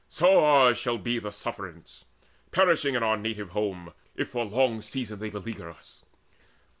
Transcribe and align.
So 0.07 0.43
ours 0.43 0.79
shall 0.79 0.97
be 0.97 1.19
The 1.19 1.31
sufferance, 1.31 2.05
perishing 2.49 2.95
in 2.95 3.03
our 3.03 3.15
native 3.17 3.49
home, 3.51 3.93
If 4.15 4.29
for 4.29 4.43
long 4.45 4.81
season 4.81 5.19
they 5.19 5.29
beleaguer 5.29 5.69
us. 5.69 6.03